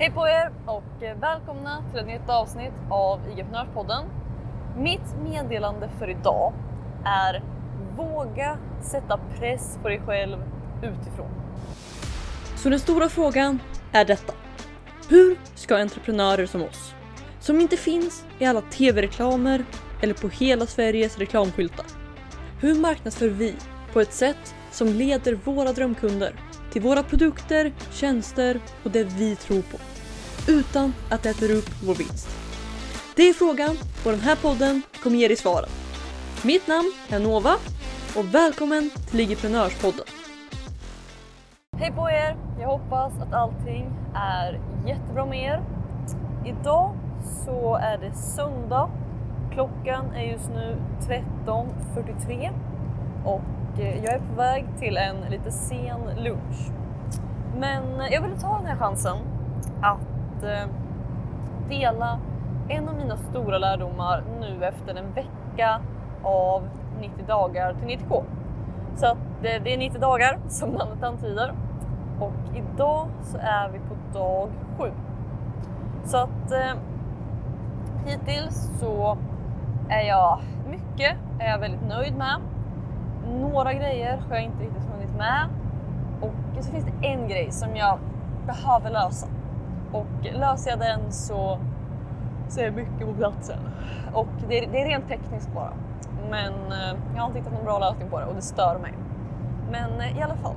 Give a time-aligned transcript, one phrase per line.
[0.00, 4.04] Hej på er och eh, välkomna till ett nytt avsnitt av IG-prenörspodden.
[4.76, 6.52] Mitt meddelande för idag
[7.04, 7.42] är
[7.96, 10.36] våga sätta press på dig själv
[10.82, 11.30] utifrån.
[12.56, 13.58] Så den stora frågan
[13.92, 14.32] är detta.
[15.08, 16.94] Hur ska entreprenörer som oss,
[17.40, 19.64] som inte finns i alla tv-reklamer
[20.02, 21.86] eller på hela Sveriges reklamskyltar.
[22.60, 23.54] Hur marknadsför vi
[23.92, 26.34] på ett sätt som leder våra drömkunder
[26.72, 29.89] till våra produkter, tjänster och det vi tror på.
[30.48, 32.28] Utan att det äter upp vår vinst.
[33.16, 35.68] Det är frågan och den här podden kommer ge dig svaren.
[36.44, 37.54] Mitt namn är Nova
[38.16, 40.04] och välkommen till Ligiprenörspodden.
[41.76, 42.36] Hej på er!
[42.60, 45.62] Jag hoppas att allting är jättebra med er.
[46.46, 46.94] Idag
[47.44, 48.90] så är det söndag.
[49.52, 50.76] Klockan är just nu
[51.46, 52.50] 13.43
[53.24, 56.70] och eh, jag är på väg till en lite sen lunch.
[57.56, 59.16] Men eh, jag ville ta den här chansen
[59.82, 60.66] att eh,
[61.68, 62.18] dela
[62.68, 65.80] en av mina stora lärdomar nu efter en vecka
[66.22, 66.68] av
[67.00, 68.22] 90 dagar till 90K.
[68.96, 71.52] Så att det, det är 90 dagar som namnet antyder
[72.20, 74.90] och idag så är vi på dag 7.
[76.04, 76.74] Så att eh,
[78.06, 79.18] hittills så
[79.88, 82.36] är jag mycket är jag väldigt nöjd med.
[83.40, 85.48] Några grejer har jag inte riktigt hunnit med
[86.20, 87.98] och så finns det en grej som jag
[88.46, 89.26] behöver lösa
[89.92, 91.58] och löser jag den så,
[92.48, 93.58] så är jag mycket på platsen.
[94.12, 95.72] Och det är, det är rent tekniskt bara.
[96.30, 98.92] Men eh, jag har inte hittat någon bra lösning på det och det stör mig.
[99.70, 100.54] Men eh, i alla fall.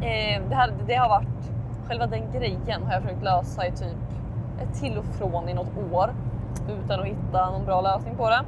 [0.00, 1.52] Eh, det, här, det har varit,
[1.88, 3.96] själva den grejen har jag försökt lösa i typ
[4.60, 6.14] ett till och från i något år
[6.68, 8.44] utan att hitta någon bra lösning på det.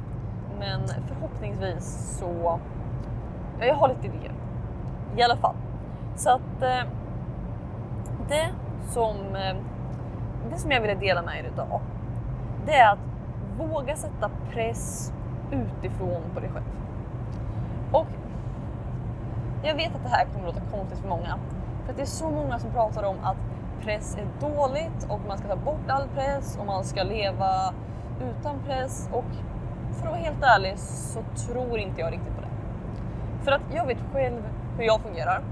[0.59, 2.59] Men förhoppningsvis så,
[3.59, 4.33] ja, jag har lite idéer.
[5.17, 5.55] I alla fall.
[6.15, 6.89] Så att eh,
[8.27, 8.49] det
[8.85, 9.55] som, eh,
[10.49, 11.81] det som jag ville dela med er idag,
[12.65, 12.99] det är att
[13.57, 15.13] våga sätta press
[15.51, 16.65] utifrån på dig själv.
[17.91, 18.07] Och
[19.63, 21.39] jag vet att det här kommer att låta konstigt för många,
[21.83, 23.37] för att det är så många som pratar om att
[23.81, 27.73] press är dåligt och man ska ta bort all press och man ska leva
[28.21, 29.25] utan press och
[29.91, 32.47] för att vara helt ärlig så tror inte jag riktigt på det.
[33.43, 34.41] För att jag vet själv
[34.77, 35.43] hur jag fungerar.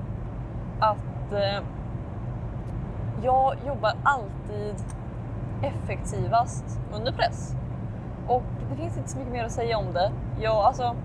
[0.79, 1.63] Att eh,
[3.23, 4.75] jag jobbar alltid
[5.61, 7.55] effektivast under press.
[8.27, 10.11] Och det finns inte så mycket mer att säga om det.
[10.41, 10.95] Jag, alltså,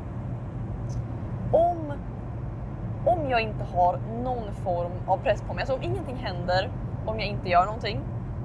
[1.52, 1.92] om,
[3.06, 6.70] om jag inte har någon form av press på mig, alltså om ingenting händer
[7.06, 8.00] om jag inte gör någonting,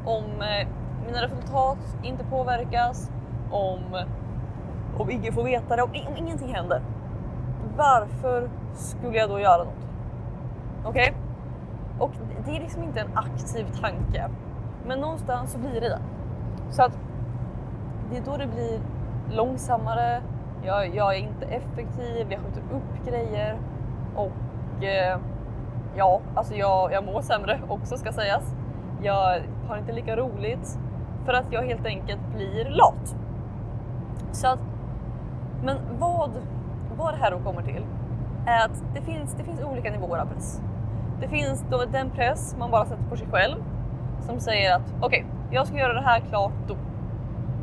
[0.06, 0.68] om eh,
[1.06, 3.12] mina resultat inte påverkas,
[3.52, 4.06] om,
[4.98, 6.82] om ingen får veta det, om, om ingenting händer.
[7.78, 9.88] Varför skulle jag då göra något?
[10.86, 11.10] Okej?
[11.10, 11.23] Okay?
[12.00, 12.12] Och
[12.46, 14.30] det är liksom inte en aktiv tanke.
[14.88, 16.00] Men någonstans så blir det det.
[16.70, 17.00] Så att
[18.10, 18.80] det är då det blir
[19.32, 20.22] långsammare,
[20.64, 23.58] jag, jag är inte effektiv, jag skjuter upp grejer
[24.16, 25.20] och eh,
[25.96, 28.56] ja, alltså jag, jag mår sämre också ska sägas.
[29.02, 30.80] Jag har inte lika roligt
[31.26, 33.16] för att jag helt enkelt blir lat.
[34.32, 34.60] Så att,
[35.64, 36.32] men vad,
[36.98, 37.86] vad det här då kommer till
[38.48, 40.62] är att det finns, det finns olika nivåer av press.
[41.24, 43.56] Det finns då den press man bara sätter på sig själv
[44.20, 46.76] som säger att okej, okay, jag ska göra det här klart då.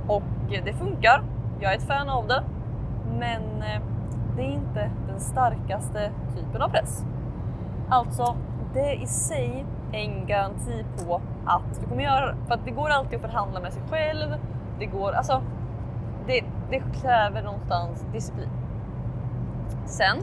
[0.06, 1.22] Och eh, det funkar.
[1.60, 2.42] Jag är ett fan av det,
[3.18, 3.82] men eh,
[4.36, 7.04] det är inte den starkaste typen av press.
[7.88, 8.36] Alltså,
[8.74, 12.36] det i sig är en garanti på att du kommer göra det.
[12.46, 14.34] För att det går alltid att förhandla med sig själv.
[14.78, 15.42] Det går, alltså,
[16.26, 18.50] det, det kräver någonstans disciplin.
[19.84, 20.16] Sen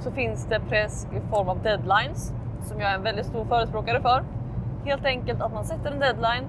[0.00, 2.34] så finns det press i form av deadlines
[2.66, 4.24] som jag är en väldigt stor förespråkare för.
[4.84, 6.44] Helt enkelt att man sätter en deadline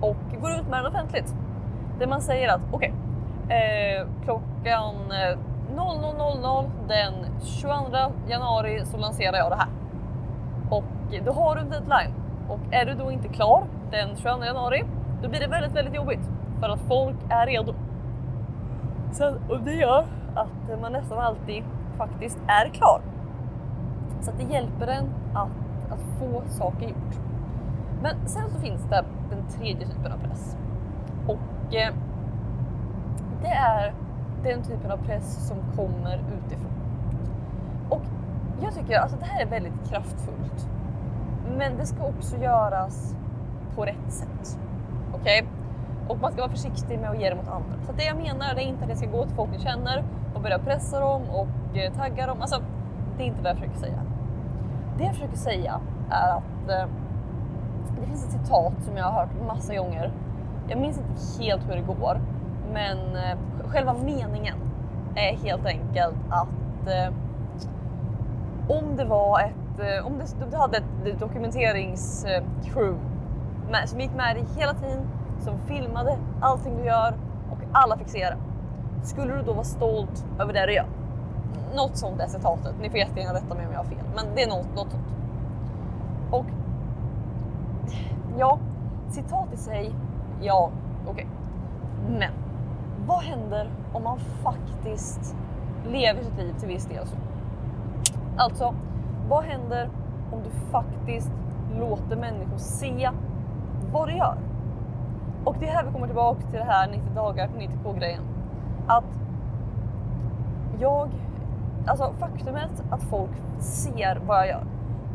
[0.00, 1.34] och går ut med den offentligt.
[1.98, 2.94] Där man säger att okej,
[3.44, 5.38] okay, eh, klockan eh,
[5.76, 9.68] 00.00 den 22 januari så lanserar jag det här.
[10.70, 10.84] Och
[11.24, 12.14] då har du en deadline.
[12.48, 14.84] Och är du då inte klar den 22 januari,
[15.22, 16.30] då blir det väldigt, väldigt jobbigt
[16.60, 17.74] för att folk är redo.
[19.12, 21.64] Så, och det gör att man nästan alltid
[21.98, 23.00] faktiskt är klar.
[24.24, 27.18] Så att det hjälper en att, att få saker gjort.
[28.02, 30.56] Men sen så finns det den tredje typen av press.
[31.26, 31.94] Och eh,
[33.42, 33.94] det är
[34.42, 36.72] den typen av press som kommer utifrån.
[37.88, 38.02] Och
[38.62, 40.68] jag tycker alltså det här är väldigt kraftfullt.
[41.56, 43.16] Men det ska också göras
[43.74, 44.58] på rätt sätt.
[45.12, 45.42] Okej?
[45.42, 45.52] Okay?
[46.08, 47.82] Och man ska vara försiktig med att ge det mot andra.
[47.86, 50.04] Så det jag menar är inte att det ska gå till folk ni känner
[50.34, 52.40] och börja pressa dem och eh, tagga dem.
[52.40, 52.62] Alltså,
[53.16, 54.02] det är inte vad jag försöker säga.
[54.98, 55.80] Det jag försöker säga
[56.10, 56.88] är att eh,
[58.00, 60.12] det finns ett citat som jag har hört massa gånger.
[60.68, 62.20] Jag minns inte helt hur det går,
[62.72, 64.56] men eh, själva meningen
[65.14, 67.14] är helt enkelt att eh,
[68.68, 74.36] om det var ett, eh, om du hade ett dokumenteringscrew eh, med, som gick med
[74.36, 75.06] dig hela tiden,
[75.40, 77.14] som filmade allting du gör
[77.50, 78.36] och alla fick se det.
[79.02, 80.86] Skulle du då vara stolt över det du gör?
[81.76, 82.74] Något sånt är citatet.
[82.80, 85.04] Ni får jättegärna rätta mig om jag har fel, men det är något, något sånt.
[86.30, 86.46] Och
[88.38, 88.58] ja,
[89.08, 89.94] citat i sig,
[90.40, 90.70] ja,
[91.06, 91.12] okej.
[91.12, 91.26] Okay.
[92.18, 92.32] Men
[93.06, 95.36] vad händer om man faktiskt
[95.86, 97.16] lever sitt liv till viss del så?
[98.36, 98.74] Alltså,
[99.28, 99.90] vad händer
[100.32, 101.32] om du faktiskt
[101.78, 103.10] låter människor se
[103.92, 104.38] vad du gör?
[105.44, 108.22] Och det är här vi kommer tillbaka till det här 90 dagar 90k grejen.
[108.86, 109.04] Att
[110.80, 111.08] jag,
[111.86, 114.64] alltså faktumet att folk ser vad jag gör.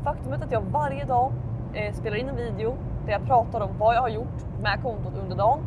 [0.03, 1.31] Faktumet att jag varje dag
[1.73, 2.73] eh, spelar in en video
[3.05, 5.59] där jag pratar om vad jag har gjort med kontot under dagen.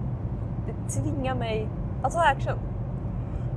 [0.67, 1.69] Det tvingar mig
[2.03, 2.59] att ta action.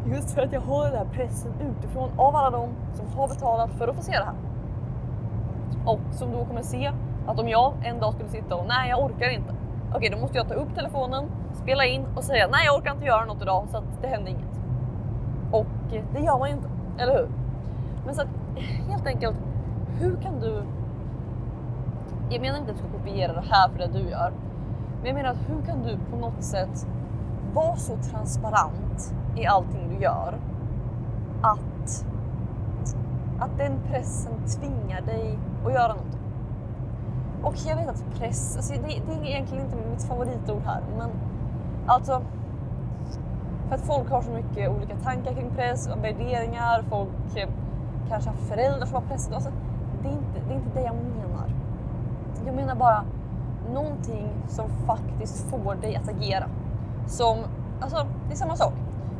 [0.05, 3.69] Just för att jag har den här pressen utifrån av alla de som har betalat
[3.71, 4.35] för att få se det här.
[5.85, 6.91] Och som då kommer se
[7.27, 9.53] att om jag en dag skulle sitta och nej, jag orkar inte.
[9.95, 13.05] Okej, då måste jag ta upp telefonen, spela in och säga nej, jag orkar inte
[13.05, 14.59] göra något idag så att det händer inget.
[15.51, 17.29] Och eh, det gör man ju inte, eller hur?
[18.05, 18.27] Men så att
[18.87, 19.37] helt enkelt,
[19.99, 20.63] hur kan du
[22.29, 24.33] jag menar inte att du ska kopiera det här för det du gör.
[24.97, 26.87] Men jag menar att hur kan du på något sätt
[27.53, 30.39] vara så transparent i allting du gör
[31.41, 32.05] att,
[33.39, 36.19] att den pressen tvingar dig att göra någonting.
[37.43, 41.09] Och jag vet att press, alltså det, det är egentligen inte mitt favoritord här, men
[41.85, 42.21] alltså
[43.67, 46.83] för att folk har så mycket olika tankar kring press och värderingar.
[46.89, 47.49] Folk eh,
[48.09, 49.33] kanske har föräldrar som har pressat.
[49.33, 49.51] Alltså,
[50.01, 51.49] det, är inte, det är inte det jag menar.
[52.45, 53.03] Jag menar bara
[53.73, 56.45] någonting som faktiskt får dig att agera.
[57.07, 57.37] Som,
[57.81, 58.73] alltså det är samma sak.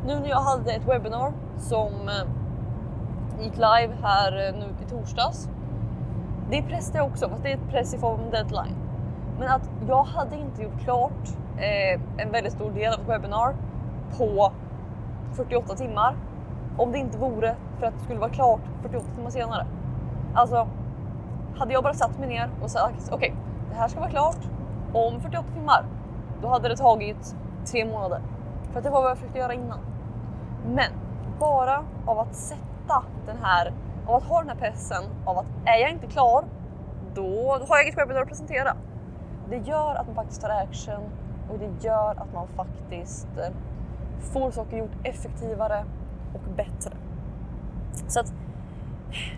[0.05, 5.49] Nu när jag hade ett webbinar som eh, gick live här eh, nu i torsdags.
[6.49, 8.75] Det är press det också, fast det är ett press i form av deadline.
[9.39, 11.27] Men att jag hade inte gjort klart
[11.57, 13.55] eh, en väldigt stor del av ett webbinar
[14.17, 14.51] på
[15.33, 16.15] 48 timmar
[16.77, 19.65] om det inte vore för att det skulle vara klart 48 timmar senare.
[20.33, 20.67] Alltså,
[21.57, 23.31] hade jag bara satt mig ner och sagt okej, okay,
[23.69, 24.39] det här ska vara klart
[24.93, 25.85] om 48 timmar.
[26.41, 27.35] Då hade det tagit
[27.65, 28.21] tre månader.
[28.71, 29.79] För att det var vad jag försökte göra innan.
[30.67, 30.91] Men
[31.39, 33.73] bara av att sätta den här,
[34.07, 36.45] av att ha den här pressen av att är jag inte klar,
[37.13, 38.73] då har jag inget webinar att presentera.
[39.49, 41.03] Det gör att man faktiskt tar action
[41.49, 43.53] och det gör att man faktiskt eh,
[44.19, 45.85] får saker gjort effektivare
[46.33, 46.91] och bättre.
[48.07, 48.33] Så att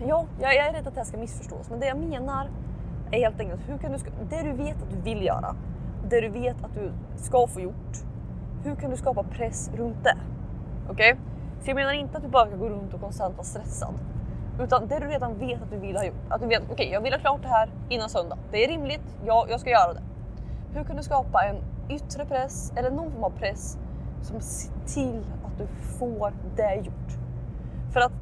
[0.08, 2.50] ja, jag är rädd att det här ska missförstås, men det jag menar
[3.10, 3.98] är helt enkelt hur kan du,
[4.30, 5.56] det du vet att du vill göra,
[6.08, 7.96] det du vet att du ska få gjort,
[8.64, 10.16] hur kan du skapa press runt det?
[10.90, 11.12] Okej?
[11.12, 11.24] Okay?
[11.60, 13.94] Så jag menar inte att du bara ska gå runt och konstant vara stressad,
[14.60, 16.86] utan det du redan vet att du vill ha gjort, att du vet okej, okay,
[16.86, 18.38] jag vill ha klart det här innan söndag.
[18.50, 20.02] Det är rimligt, ja, jag ska göra det.
[20.74, 21.56] Hur kan du skapa en
[21.88, 23.78] yttre press eller någon form av press
[24.22, 25.66] som ser till att du
[25.98, 27.18] får det gjort?
[27.92, 28.12] För att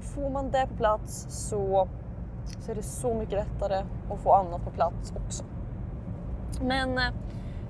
[0.00, 1.88] får man det på plats så,
[2.60, 5.44] så är det så mycket lättare att få annat på plats också.
[6.62, 7.12] Men eh,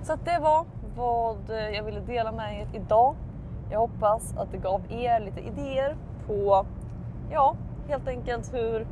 [0.03, 0.65] så att det var
[0.97, 1.39] vad
[1.75, 3.15] jag ville dela med er idag.
[3.71, 5.97] Jag hoppas att det gav er lite idéer
[6.27, 6.67] på,
[7.31, 7.57] ja,
[7.89, 8.87] helt enkelt hur,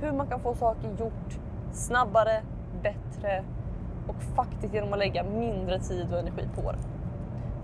[0.00, 1.38] hur man kan få saker gjort
[1.72, 2.42] snabbare,
[2.82, 3.44] bättre
[4.08, 6.78] och faktiskt genom att lägga mindre tid och energi på det.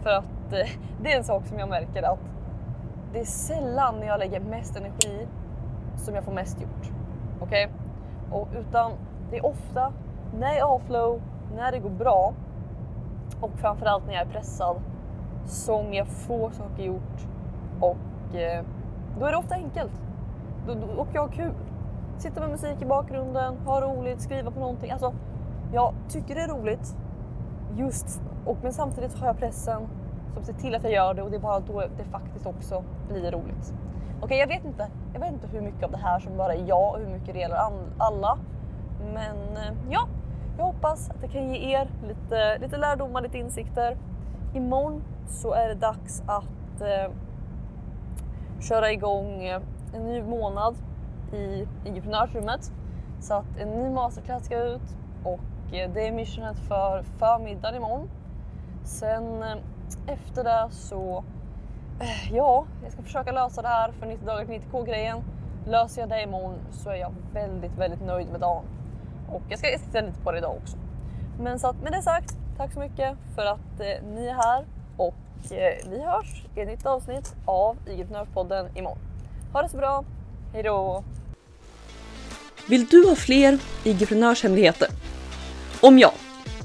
[0.02, 0.68] För att eh,
[1.02, 2.18] det är en sak som jag märker att
[3.12, 5.26] det är sällan när jag lägger mest energi
[5.96, 6.92] som jag får mest gjort.
[7.40, 7.66] Okej?
[7.66, 8.60] Okay?
[8.60, 8.92] utan
[9.30, 9.92] det är ofta
[10.38, 11.20] när jag har flow,
[11.56, 12.32] när det går bra
[13.40, 14.76] och framförallt när jag är pressad
[15.44, 17.26] som jag får saker gjort
[17.80, 18.64] och eh,
[19.18, 19.92] då är det ofta enkelt.
[20.66, 21.54] Då, då, och jag har kul.
[22.18, 24.90] Sitta med musik i bakgrunden, ha roligt, skriva på någonting.
[24.90, 25.14] Alltså,
[25.72, 26.96] jag tycker det är roligt
[27.76, 29.88] just och men samtidigt har jag pressen
[30.34, 32.84] som ser till att jag gör det och det är bara då det faktiskt också
[33.08, 33.74] blir roligt.
[34.16, 34.88] Okej, okay, jag vet inte.
[35.12, 37.34] Jag vet inte hur mycket av det här som bara är jag och hur mycket
[37.34, 37.58] det gäller
[37.98, 38.38] alla.
[39.14, 40.08] Men eh, ja,
[40.58, 43.96] jag hoppas att det kan ge er lite, lite lärdomar, lite insikter.
[44.54, 47.12] Imorgon så är det dags att eh,
[48.60, 49.60] köra igång eh,
[49.94, 50.74] en ny månad
[51.32, 52.72] i entreprenörsrummet.
[53.20, 58.08] Så att en ny masterclass ska ut och eh, det är missionet för förmiddagen imorgon.
[58.84, 59.56] Sen eh,
[60.06, 61.24] efter det så,
[62.00, 65.18] eh, ja, jag ska försöka lösa det här för 90 dagar 90k grejen.
[65.66, 68.64] Löser jag det imorgon så är jag väldigt, väldigt nöjd med dagen.
[69.28, 70.76] Och jag ska titta lite på det idag också.
[71.40, 74.64] Men så att med det sagt, tack så mycket för att eh, ni är här
[74.96, 78.98] och eh, vi hörs i ett nytt avsnitt av IG-podden imorgon.
[79.52, 80.04] Ha det så bra,
[80.52, 81.04] hejdå!
[82.68, 84.88] Vill du ha fler IG-hemligheter?
[85.80, 86.12] Om ja,